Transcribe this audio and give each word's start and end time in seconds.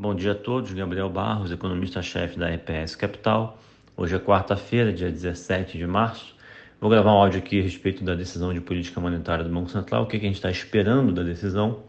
Bom 0.00 0.14
dia 0.14 0.32
a 0.32 0.34
todos, 0.34 0.72
Gabriel 0.72 1.10
Barros, 1.10 1.52
economista-chefe 1.52 2.38
da 2.38 2.50
EPS 2.50 2.96
Capital. 2.96 3.58
Hoje 3.94 4.16
é 4.16 4.18
quarta-feira, 4.18 4.94
dia 4.94 5.10
17 5.10 5.76
de 5.76 5.86
março. 5.86 6.34
Vou 6.80 6.88
gravar 6.88 7.12
um 7.12 7.18
áudio 7.18 7.38
aqui 7.38 7.60
a 7.60 7.62
respeito 7.62 8.02
da 8.02 8.14
decisão 8.14 8.54
de 8.54 8.62
política 8.62 8.98
monetária 8.98 9.44
do 9.44 9.50
Banco 9.50 9.68
Central, 9.68 10.04
o 10.04 10.06
que, 10.06 10.16
a 10.16 10.20
gente 10.20 10.36
está 10.36 10.50
esperando 10.50 11.12
da 11.12 11.22
decisão, 11.22 11.80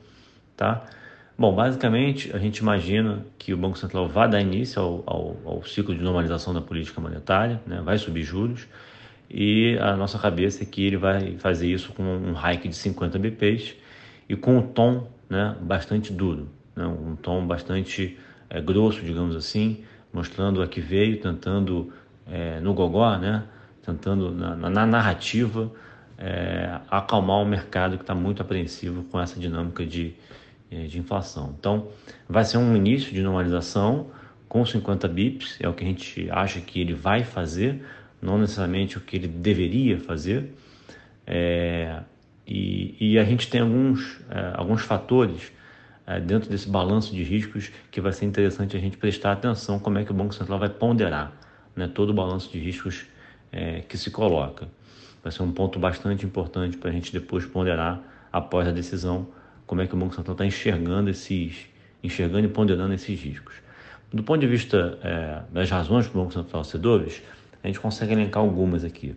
tá? 0.57 0.85
Bom, 1.37 1.55
basicamente 1.55 2.35
a 2.35 2.37
gente 2.37 2.57
imagina 2.57 3.25
que 3.39 3.53
o 3.53 3.57
Banco 3.57 3.77
Central 3.77 4.09
vai 4.09 4.29
dar 4.29 4.41
início 4.41 4.81
ao, 4.81 5.03
ao, 5.05 5.37
ao 5.45 5.63
ciclo 5.63 5.95
de 5.95 6.03
normalização 6.03 6.53
da 6.53 6.59
política 6.59 6.99
monetária, 6.99 7.61
né? 7.65 7.81
vai 7.81 7.97
subir 7.97 8.23
juros, 8.23 8.67
e 9.29 9.77
a 9.79 9.95
nossa 9.95 10.19
cabeça 10.19 10.63
é 10.63 10.65
que 10.65 10.85
ele 10.85 10.97
vai 10.97 11.37
fazer 11.37 11.71
isso 11.71 11.93
com 11.93 12.03
um 12.03 12.33
hike 12.33 12.67
de 12.67 12.75
50 12.75 13.17
BPs 13.17 13.73
e 14.27 14.35
com 14.35 14.57
um 14.57 14.61
tom 14.61 15.09
né, 15.29 15.55
bastante 15.61 16.11
duro 16.11 16.49
né, 16.75 16.85
um 16.85 17.15
tom 17.15 17.45
bastante 17.45 18.17
é, 18.49 18.61
grosso, 18.61 19.01
digamos 19.01 19.35
assim, 19.35 19.83
mostrando 20.13 20.61
a 20.61 20.67
que 20.67 20.81
veio, 20.81 21.19
tentando 21.19 21.91
é, 22.27 22.59
no 22.59 22.73
gogó, 22.73 23.17
né, 23.17 23.43
tentando 23.85 24.31
na, 24.31 24.55
na 24.55 24.85
narrativa 24.85 25.71
é, 26.17 26.79
acalmar 26.89 27.37
o 27.37 27.45
mercado 27.45 27.97
que 27.97 28.03
está 28.03 28.13
muito 28.13 28.41
apreensivo 28.41 29.03
com 29.05 29.19
essa 29.19 29.39
dinâmica 29.39 29.85
de, 29.85 30.13
de 30.69 30.99
inflação. 30.99 31.55
Então, 31.57 31.87
vai 32.29 32.43
ser 32.43 32.57
um 32.57 32.75
início 32.75 33.11
de 33.11 33.21
normalização 33.21 34.07
com 34.51 34.65
50 34.65 35.07
bips, 35.07 35.57
é 35.61 35.69
o 35.69 35.73
que 35.73 35.83
a 35.83 35.87
gente 35.87 36.29
acha 36.29 36.59
que 36.59 36.81
ele 36.81 36.93
vai 36.93 37.23
fazer, 37.23 37.85
não 38.21 38.37
necessariamente 38.37 38.97
o 38.97 39.01
que 39.01 39.15
ele 39.15 39.29
deveria 39.29 39.97
fazer. 39.97 40.53
É, 41.25 42.01
e, 42.45 42.95
e, 42.99 43.17
a 43.17 43.23
gente 43.23 43.49
tem 43.49 43.61
alguns, 43.61 44.19
é, 44.29 44.51
alguns 44.55 44.81
fatores 44.81 45.53
dentro 46.25 46.49
desse 46.49 46.67
balanço 46.67 47.13
de 47.13 47.23
riscos 47.23 47.71
que 47.89 48.01
vai 48.01 48.11
ser 48.11 48.25
interessante 48.25 48.75
a 48.75 48.79
gente 48.79 48.97
prestar 48.97 49.33
atenção 49.33 49.79
como 49.79 49.97
é 49.97 50.03
que 50.03 50.11
o 50.11 50.13
Banco 50.13 50.33
Central 50.33 50.59
vai 50.59 50.69
ponderar 50.69 51.31
né, 51.75 51.87
todo 51.87 52.09
o 52.09 52.13
balanço 52.13 52.51
de 52.51 52.59
riscos 52.59 53.05
é, 53.51 53.81
que 53.81 53.97
se 53.97 54.11
coloca. 54.11 54.67
Vai 55.23 55.31
ser 55.31 55.43
um 55.43 55.51
ponto 55.51 55.79
bastante 55.79 56.25
importante 56.25 56.77
para 56.77 56.89
a 56.89 56.93
gente 56.93 57.11
depois 57.11 57.45
ponderar 57.45 58.01
após 58.31 58.67
a 58.67 58.71
decisão 58.71 59.27
como 59.65 59.81
é 59.81 59.87
que 59.87 59.93
o 59.93 59.97
Banco 59.97 60.15
Central 60.15 60.33
está 60.33 60.45
enxergando 60.45 61.09
esses, 61.09 61.67
enxergando 62.03 62.45
e 62.45 62.49
ponderando 62.49 62.93
esses 62.93 63.19
riscos. 63.21 63.55
Do 64.11 64.23
ponto 64.23 64.41
de 64.41 64.47
vista 64.47 64.99
é, 65.03 65.41
das 65.53 65.69
razões 65.69 66.07
para 66.07 66.19
o 66.19 66.23
Banco 66.23 66.33
Central 66.33 66.63
ser 66.63 66.79
doves, 66.79 67.21
a 67.63 67.67
gente 67.67 67.79
consegue 67.79 68.11
elencar 68.11 68.41
algumas 68.41 68.83
aqui. 68.83 69.15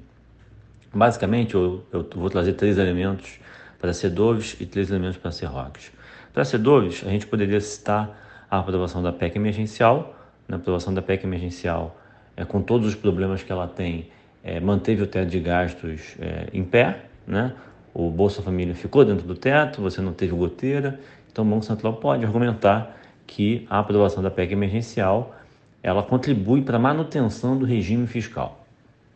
Basicamente, 0.92 1.55
eu, 1.55 1.84
eu 1.92 2.08
vou 2.14 2.30
trazer 2.30 2.52
três 2.52 2.78
elementos 2.78 3.40
para 3.80 3.92
ser 3.92 4.10
doves 4.10 4.56
e 4.60 4.66
três 4.66 4.90
elementos 4.90 5.16
para 5.16 5.32
ser 5.32 5.46
rocks. 5.46 5.90
Para 6.34 6.44
ser 6.44 6.58
doves, 6.58 7.04
a 7.06 7.10
gente 7.10 7.28
poderia 7.28 7.60
citar 7.60 8.10
a 8.50 8.58
aprovação 8.58 9.00
da 9.00 9.12
PEC 9.12 9.36
emergencial. 9.36 10.16
Na 10.48 10.56
aprovação 10.56 10.92
da 10.92 11.00
PEC 11.00 11.24
emergencial, 11.24 11.96
é, 12.36 12.44
com 12.44 12.60
todos 12.60 12.88
os 12.88 12.96
problemas 12.96 13.44
que 13.44 13.52
ela 13.52 13.68
tem, 13.68 14.08
é, 14.42 14.58
manteve 14.58 15.05
o 15.05 15.06
teto 15.06 15.30
de 15.30 15.38
gastos 15.38 16.16
é, 16.18 16.48
em 16.52 16.64
pé, 16.64 17.02
né? 17.24 17.55
O 17.94 18.10
Bolsa 18.10 18.42
Família 18.42 18.74
ficou 18.74 19.05
dentro 19.05 19.24
do 19.24 19.36
teto, 19.36 19.80
você 19.80 20.00
não 20.00 20.12
teve 20.12 20.34
goteira, 20.34 20.98
então 21.30 21.46
o 21.46 21.48
Banco 21.48 21.64
Central 21.64 21.94
pode 21.94 22.24
argumentar 22.24 22.96
que 23.28 23.64
a 23.70 23.78
aprovação 23.78 24.20
da 24.20 24.30
PEC 24.30 24.52
emergencial 24.55 25.36
ela 25.84 26.02
contribui 26.02 26.62
para 26.62 26.77
a 26.77 26.80
manutenção 26.80 27.56
do 27.56 27.64
regime 27.64 28.08
fiscal, 28.08 28.66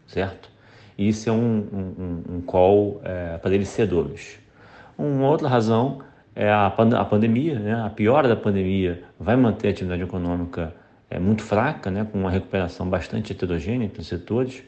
certo? 0.06 0.48
Isso 0.96 1.28
é 1.28 1.32
um, 1.32 1.66
um, 1.72 2.36
um 2.36 2.40
call 2.42 3.00
é, 3.04 3.36
para 3.38 3.52
eles 3.52 3.68
cedores. 3.68 4.38
Uma 4.96 5.28
outra 5.28 5.48
razão 5.48 6.06
é 6.38 6.48
a, 6.48 6.66
a 6.68 7.04
pandemia, 7.04 7.58
né? 7.58 7.74
a 7.84 7.90
piora 7.90 8.28
da 8.28 8.36
pandemia 8.36 9.02
vai 9.18 9.34
manter 9.34 9.66
a 9.66 9.70
atividade 9.72 10.02
econômica 10.02 10.72
é, 11.10 11.18
muito 11.18 11.42
fraca, 11.42 11.90
né? 11.90 12.06
com 12.10 12.16
uma 12.16 12.30
recuperação 12.30 12.88
bastante 12.88 13.32
heterogênea 13.32 13.84
entre 13.84 14.00
os 14.00 14.06
setores. 14.06 14.62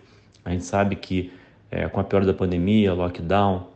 A 0.44 0.50
gente 0.50 0.64
sabe 0.64 0.96
que 0.96 1.32
é, 1.70 1.86
com 1.88 2.00
a 2.00 2.04
piora 2.04 2.26
da 2.26 2.34
pandemia, 2.34 2.92
lockdown, 2.92 3.68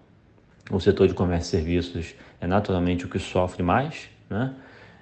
o 0.73 0.81
setor 0.81 1.07
de 1.07 1.15
comércio 1.15 1.57
e 1.57 1.61
serviços 1.61 2.15
é 2.41 2.49
naturalmente 2.49 3.05
o 3.05 3.09
que 3.09 3.21
sofre 3.21 3.63
mais. 3.63 4.09
Né? 4.29 4.53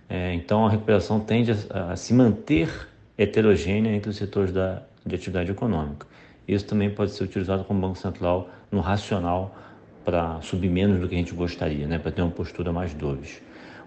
É, 0.06 0.34
então 0.34 0.66
a 0.66 0.70
recuperação 0.70 1.18
tende 1.18 1.50
a, 1.70 1.92
a, 1.92 1.96
se 1.96 2.12
manter 2.12 2.68
heterogênea 3.16 3.90
entre 3.96 4.10
os 4.10 4.16
setores 4.16 4.52
da, 4.52 4.82
de 5.06 5.14
atividade 5.14 5.50
econômica. 5.50 6.06
Isso 6.46 6.66
também 6.66 6.90
pode 6.90 7.12
ser 7.12 7.24
utilizado 7.24 7.64
como 7.64 7.80
Banco 7.80 7.96
Central 7.96 8.50
no 8.70 8.80
racional 8.80 9.56
para 10.04 10.40
subir 10.40 10.68
menos 10.68 11.00
do 11.00 11.08
que 11.08 11.14
a 11.14 11.18
gente 11.18 11.34
gostaria, 11.34 11.86
né? 11.86 11.98
para 11.98 12.10
ter 12.10 12.22
uma 12.22 12.30
postura 12.30 12.72
mais 12.72 12.92
doves. 12.94 13.40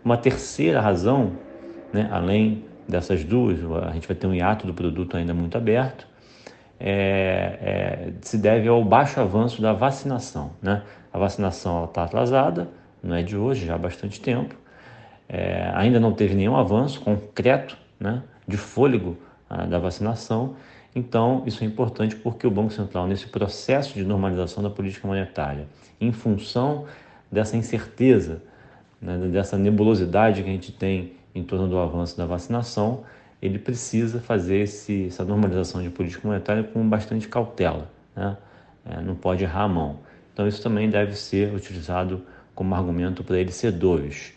Uma 0.03 0.17
terceira 0.17 0.79
razão, 0.81 1.33
né? 1.91 2.07
além 2.11 2.63
dessas 2.87 3.23
duas, 3.23 3.59
a 3.83 3.91
gente 3.91 4.07
vai 4.07 4.15
ter 4.15 4.27
um 4.27 4.33
hiato 4.33 4.67
do 4.67 4.73
produto 4.73 5.17
ainda 5.17 5.33
muito 5.33 5.57
aberto, 5.57 6.07
é, 6.79 7.57
é, 7.61 8.13
se 8.21 8.37
deve 8.37 8.67
ao 8.67 8.83
baixo 8.83 9.19
avanço 9.19 9.61
da 9.61 9.73
vacinação. 9.73 10.51
Né? 10.61 10.83
A 11.11 11.17
vacinação 11.17 11.85
está 11.85 12.03
atrasada, 12.03 12.69
não 13.01 13.15
é 13.15 13.23
de 13.23 13.37
hoje, 13.37 13.65
já 13.65 13.75
há 13.75 13.77
bastante 13.77 14.19
tempo. 14.19 14.55
É, 15.27 15.71
ainda 15.73 15.99
não 15.99 16.13
teve 16.13 16.35
nenhum 16.35 16.55
avanço 16.55 17.01
concreto 17.01 17.77
né, 17.99 18.21
de 18.47 18.57
fôlego 18.57 19.17
ah, 19.49 19.65
da 19.65 19.79
vacinação 19.79 20.55
então, 20.95 21.43
isso 21.45 21.61
é 21.61 21.67
importante 21.67 22.15
porque 22.15 22.47
o 22.47 22.51
Banco 22.51 22.71
Central, 22.71 23.05
nesse 23.05 23.27
processo 23.27 23.93
de 23.93 24.03
normalização 24.05 24.63
da 24.63 24.69
política 24.69 25.05
monetária, 25.05 25.67
em 25.99 26.13
função 26.13 26.85
dessa 27.29 27.57
incerteza, 27.57 28.41
né, 29.01 29.17
dessa 29.27 29.57
nebulosidade 29.57 30.41
que 30.41 30.49
a 30.49 30.53
gente 30.53 30.71
tem 30.71 31.13
em 31.35 31.43
torno 31.43 31.67
do 31.67 31.77
avanço 31.77 32.17
da 32.17 32.25
vacinação, 32.25 33.03
ele 33.41 33.59
precisa 33.59 34.21
fazer 34.21 34.61
esse, 34.61 35.07
essa 35.07 35.25
normalização 35.25 35.83
de 35.83 35.89
política 35.89 36.25
monetária 36.25 36.63
com 36.63 36.87
bastante 36.87 37.27
cautela, 37.27 37.91
né? 38.15 38.37
é, 38.89 39.01
não 39.01 39.15
pode 39.15 39.43
errar 39.43 39.63
a 39.63 39.67
mão. 39.67 39.99
Então, 40.33 40.47
isso 40.47 40.63
também 40.63 40.89
deve 40.89 41.13
ser 41.13 41.53
utilizado 41.53 42.21
como 42.55 42.73
argumento 42.73 43.21
para 43.21 43.37
ele 43.37 43.51
ser 43.51 43.71
dois. 43.71 44.33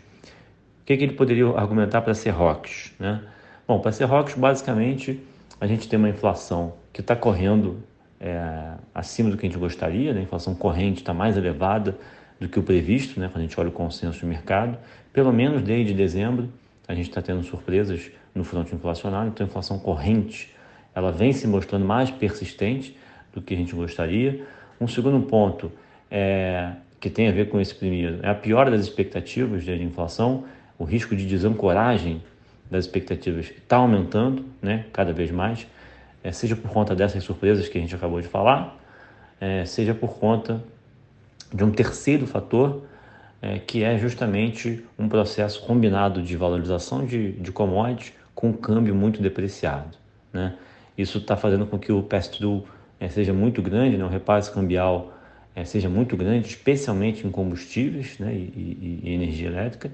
O 0.83 0.85
que, 0.85 0.97
que 0.97 1.05
ele 1.05 1.13
poderia 1.13 1.47
argumentar 1.51 2.03
para 2.03 2.15
ser 2.15 2.31
ROCs? 2.31 2.93
Né? 2.99 3.23
Bom, 3.67 3.79
para 3.79 3.93
ser 3.93 4.05
ROCs, 4.05 4.35
basicamente 4.35 5.23
a 5.61 5.67
gente 5.67 5.89
tem 5.89 5.99
uma 5.99 6.09
inflação 6.09 6.75
que 6.93 7.01
está 7.01 7.17
correndo 7.17 7.83
é, 8.21 8.75
acima 8.95 9.31
do 9.31 9.37
que 9.37 9.47
a 9.47 9.49
gente 9.49 9.59
gostaria, 9.59 10.13
né? 10.13 10.21
a 10.21 10.23
inflação 10.23 10.55
corrente 10.55 11.01
está 11.01 11.13
mais 11.13 11.37
elevada 11.37 11.97
do 12.39 12.49
que 12.49 12.59
o 12.59 12.63
previsto, 12.63 13.19
né? 13.19 13.29
quando 13.29 13.39
a 13.39 13.43
gente 13.43 13.59
olha 13.59 13.69
o 13.69 13.73
consenso 13.73 14.21
de 14.21 14.27
mercado. 14.27 14.79
Pelo 15.13 15.33
menos 15.33 15.63
desde 15.63 15.93
dezembro, 15.93 16.49
a 16.87 16.95
gente 16.95 17.09
está 17.09 17.21
tendo 17.21 17.43
surpresas 17.43 18.11
no 18.35 18.45
fronte 18.45 18.75
inflacionário, 18.75 19.31
então 19.31 19.45
a 19.45 19.49
inflação 19.49 19.79
corrente 19.79 20.55
ela 20.95 21.13
vem 21.13 21.33
se 21.33 21.47
mostrando 21.47 21.85
mais 21.85 22.11
persistente 22.11 22.97
do 23.33 23.43
que 23.43 23.55
a 23.55 23.57
gente 23.57 23.75
gostaria. 23.75 24.45
Um 24.81 24.87
segundo 24.87 25.21
ponto 25.27 25.71
é, 26.11 26.73
que 27.01 27.11
tem 27.11 27.29
a 27.29 27.33
ver 27.33 27.49
com 27.49 27.61
esse 27.61 27.75
primeiro 27.75 28.21
é 28.23 28.31
a 28.31 28.35
piora 28.35 28.71
das 28.71 28.81
expectativas 28.81 29.65
de 29.65 29.73
inflação, 29.83 30.45
o 30.79 30.85
risco 30.85 31.15
de 31.15 31.27
desancoragem 31.27 32.23
das 32.71 32.85
expectativas 32.85 33.47
está 33.47 33.77
aumentando, 33.77 34.45
né, 34.61 34.87
cada 34.93 35.13
vez 35.13 35.31
mais, 35.31 35.67
é, 36.23 36.33
seja 36.33 36.57
por 36.57 36.71
conta 36.71 36.95
dessas 36.95 37.25
surpresas 37.25 37.69
que 37.69 37.79
a 37.79 37.81
gente 37.81 37.95
acabou 37.95 38.21
de 38.21 38.29
falar, 38.29 38.77
é, 39.41 39.65
seja 39.65 39.95
por 39.95 40.19
conta 40.19 40.63
de 41.53 41.65
um 41.65 41.71
terceiro 41.71 42.27
fator, 42.27 42.83
é, 43.41 43.59
que 43.59 43.85
é 43.85 43.97
justamente 43.97 44.85
um 44.99 45.09
processo 45.09 45.65
combinado 45.65 46.21
de 46.23 46.37
valorização 46.37 47.07
de, 47.07 47.33
de 47.33 47.53
commodities 47.53 48.13
com 48.35 48.49
um 48.49 48.53
câmbio 48.53 48.95
muito 48.95 49.23
depreciado. 49.23 49.97
Né? 50.33 50.55
Isso 50.97 51.19
está 51.19 51.37
fazendo 51.37 51.67
com 51.67 51.79
que 51.79 51.93
o 51.93 52.03
pass-through 52.03 52.65
é, 52.99 53.09
seja 53.09 53.33
muito 53.33 53.63
grande, 53.63 53.97
né? 53.97 54.05
o 54.05 54.09
repasse 54.09 54.53
cambial 54.53 55.13
é, 55.55 55.65
seja 55.65 55.89
muito 55.89 56.17
grande, 56.17 56.49
especialmente 56.49 57.27
em 57.27 57.31
combustíveis 57.31 58.19
né? 58.19 58.35
e, 58.35 58.39
e, 58.39 59.01
e 59.05 59.15
energia 59.15 59.49
elétrica, 59.49 59.91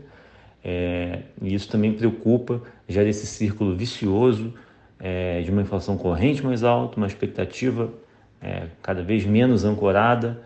é, 0.65 1.21
e 1.43 1.55
isso 1.55 1.69
também 1.69 1.93
preocupa, 1.93 2.63
gera 2.89 3.07
esse 3.07 3.27
círculo 3.27 3.77
vicioso 3.77 4.55
é, 4.99 5.43
de 5.43 5.51
uma 5.51 5.61
inflação 5.61 5.99
corrente 5.99 6.43
mais 6.43 6.65
alta, 6.65 6.97
uma 6.97 7.07
expectativa 7.07 7.93
é, 8.41 8.69
cada 8.83 9.03
vez 9.03 9.27
menos 9.27 9.65
ancorada, 9.65 10.41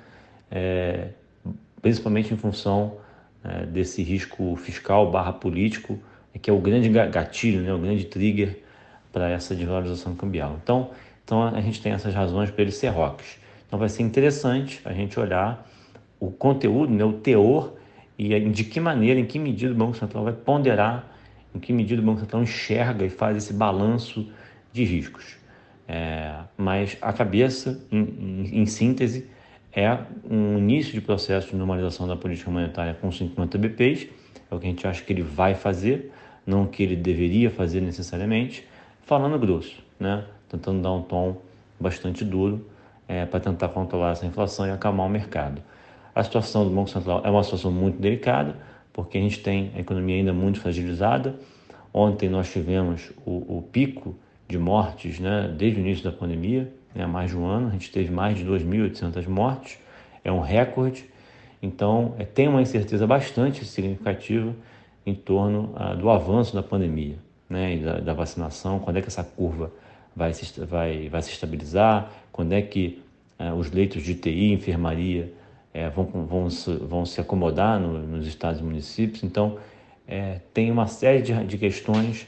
é, 0.50 1.10
principalmente 1.80 2.34
em 2.34 2.36
função 2.36 2.96
é, 3.44 3.64
desse 3.66 4.02
risco 4.02 4.56
fiscal 4.56 5.08
barra 5.08 5.32
político, 5.32 5.96
que 6.42 6.50
é 6.50 6.52
o 6.52 6.58
grande 6.58 6.88
gatilho, 6.88 7.60
né, 7.62 7.72
o 7.72 7.78
grande 7.78 8.04
trigger 8.04 8.58
para 9.12 9.30
essa 9.30 9.54
desvalorização 9.54 10.14
cambial. 10.16 10.58
Então, 10.62 10.90
então 11.24 11.42
a 11.42 11.60
gente 11.60 11.80
tem 11.80 11.92
essas 11.92 12.14
razões 12.14 12.50
para 12.50 12.62
ele 12.62 12.72
ser 12.72 12.88
ROCs. 12.88 13.38
Então 13.66 13.78
vai 13.78 13.88
ser 13.88 14.02
interessante 14.02 14.80
a 14.84 14.92
gente 14.92 15.18
olhar 15.18 15.68
o 16.18 16.30
conteúdo, 16.30 16.92
né, 16.92 17.04
o 17.04 17.12
teor 17.12 17.77
e 18.18 18.40
de 18.50 18.64
que 18.64 18.80
maneira, 18.80 19.20
em 19.20 19.24
que 19.24 19.38
medida 19.38 19.72
o 19.72 19.76
Banco 19.76 19.96
Central 19.96 20.24
vai 20.24 20.32
ponderar, 20.32 21.08
em 21.54 21.60
que 21.60 21.72
medida 21.72 22.02
o 22.02 22.04
Banco 22.04 22.20
Central 22.20 22.42
enxerga 22.42 23.04
e 23.04 23.08
faz 23.08 23.36
esse 23.36 23.52
balanço 23.52 24.28
de 24.72 24.84
riscos. 24.84 25.36
É, 25.86 26.34
mas 26.56 26.98
a 27.00 27.12
cabeça, 27.12 27.80
em, 27.90 27.98
em, 27.98 28.60
em, 28.62 28.66
síntese, 28.66 29.30
é 29.72 29.96
um 30.28 30.58
início 30.58 30.92
de 30.92 31.00
processo 31.00 31.48
de 31.48 31.56
normalização 31.56 32.06
da 32.08 32.16
política 32.16 32.50
monetária 32.50 32.92
com 33.00 33.10
50 33.10 33.56
BPs, 33.56 34.08
é 34.50 34.54
o 34.54 34.58
que 34.58 34.66
a 34.66 34.70
gente 34.70 34.86
acha 34.86 35.02
que 35.02 35.12
ele 35.12 35.22
vai 35.22 35.54
fazer, 35.54 36.12
não 36.44 36.66
que 36.66 36.82
ele 36.82 36.96
deveria 36.96 37.50
fazer 37.50 37.80
necessariamente, 37.80 38.66
falando 39.02 39.38
grosso, 39.38 39.82
né? 39.98 40.24
tentando 40.48 40.82
dar 40.82 40.92
um 40.92 41.02
tom 41.02 41.40
bastante 41.78 42.24
duro 42.24 42.66
é, 43.06 43.24
para 43.24 43.40
tentar 43.40 43.68
controlar 43.68 44.12
essa 44.12 44.26
inflação 44.26 44.66
e 44.66 44.70
acalmar 44.70 45.06
o 45.06 45.10
mercado. 45.10 45.62
A 46.18 46.24
situação 46.24 46.64
do 46.64 46.70
Banco 46.74 46.90
Central 46.90 47.22
é 47.24 47.30
uma 47.30 47.44
situação 47.44 47.70
muito 47.70 48.02
delicada, 48.02 48.56
porque 48.92 49.16
a 49.16 49.20
gente 49.20 49.38
tem 49.38 49.70
a 49.76 49.78
economia 49.78 50.16
ainda 50.16 50.32
muito 50.32 50.58
fragilizada. 50.58 51.38
Ontem 51.94 52.28
nós 52.28 52.50
tivemos 52.50 53.12
o, 53.24 53.58
o 53.58 53.62
pico 53.62 54.16
de 54.48 54.58
mortes 54.58 55.20
né, 55.20 55.54
desde 55.56 55.78
o 55.78 55.80
início 55.80 56.02
da 56.02 56.10
pandemia, 56.10 56.72
né, 56.92 57.06
mais 57.06 57.30
de 57.30 57.36
um 57.36 57.46
ano, 57.46 57.68
a 57.68 57.70
gente 57.70 57.92
teve 57.92 58.10
mais 58.10 58.36
de 58.36 58.44
2.800 58.44 59.28
mortes, 59.28 59.78
é 60.24 60.32
um 60.32 60.40
recorde. 60.40 61.08
Então, 61.62 62.16
é, 62.18 62.24
tem 62.24 62.48
uma 62.48 62.62
incerteza 62.62 63.06
bastante 63.06 63.64
significativa 63.64 64.52
em 65.06 65.14
torno 65.14 65.72
ah, 65.76 65.94
do 65.94 66.10
avanço 66.10 66.52
da 66.52 66.64
pandemia 66.64 67.14
né, 67.48 67.76
e 67.76 67.78
da, 67.78 68.00
da, 68.00 68.12
vacinação, 68.12 68.80
quando 68.80 68.96
é 68.96 69.02
que 69.02 69.06
essa 69.06 69.22
curva 69.22 69.70
vai 70.16 70.34
se, 70.34 70.64
vai, 70.64 71.08
vai 71.08 71.22
se 71.22 71.30
estabilizar, 71.30 72.10
quando 72.32 72.54
é 72.54 72.60
que 72.60 73.00
ah, 73.38 73.54
os 73.54 73.70
leitos 73.70 74.02
de 74.02 74.16
TI, 74.16 74.52
enfermaria, 74.52 75.37
é, 75.72 75.88
vão, 75.88 76.04
vão, 76.04 76.50
se, 76.50 76.74
vão 76.76 77.04
se 77.04 77.20
acomodar 77.20 77.78
no, 77.78 77.98
nos 77.98 78.26
estados 78.26 78.60
e 78.60 78.64
municípios. 78.64 79.22
Então, 79.22 79.58
é, 80.06 80.40
tem 80.54 80.70
uma 80.70 80.86
série 80.86 81.22
de, 81.22 81.32
de 81.44 81.58
questões 81.58 82.26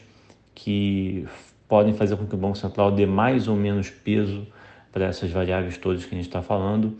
que 0.55 1.27
podem 1.67 1.95
fazer 1.95 2.17
com 2.17 2.27
que 2.27 2.35
o 2.35 2.39
Banco 2.39 2.59
Central 2.59 2.91
dê 2.91 3.07
mais 3.07 3.49
ou 3.49 3.57
menos 3.57 3.89
peso 3.89 4.47
para 4.93 5.07
essas 5.07 5.31
variáveis 5.31 5.79
todas 5.79 6.05
que 6.05 6.15
a 6.15 6.19
gente 6.19 6.27
está 6.27 6.43
falando, 6.43 6.99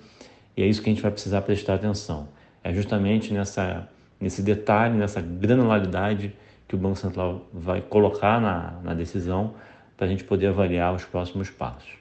e 0.57 0.63
é 0.63 0.67
isso 0.67 0.81
que 0.83 0.89
a 0.89 0.93
gente 0.93 1.03
vai 1.03 1.11
precisar 1.11 1.43
prestar 1.43 1.75
atenção. 1.75 2.29
É 2.63 2.73
justamente 2.73 3.33
nessa, 3.33 3.89
nesse 4.21 4.43
detalhe, 4.43 4.97
nessa 4.97 5.21
granularidade 5.21 6.33
que 6.69 6.75
o 6.75 6.79
Banco 6.79 6.97
Central 6.97 7.49
vai 7.53 7.81
colocar 7.81 8.41
na, 8.41 8.81
na 8.83 8.95
decisão 8.95 9.55
para 9.97 10.07
a 10.07 10.09
gente 10.09 10.23
poder 10.25 10.47
avaliar 10.47 10.95
os 10.95 11.05
próximos 11.05 11.51
passos. 11.51 12.00